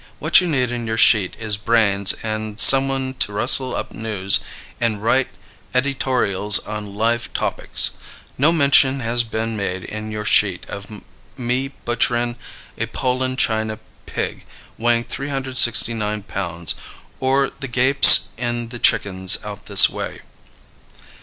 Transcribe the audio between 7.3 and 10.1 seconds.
topics. No menshun has bin made in